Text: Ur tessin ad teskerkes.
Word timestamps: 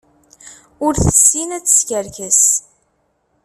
Ur 0.85 0.93
tessin 1.03 1.49
ad 1.57 1.63
teskerkes. 1.65 2.43